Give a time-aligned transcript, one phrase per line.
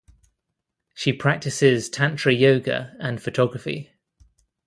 [0.95, 3.91] She practices tantra yoga and photography.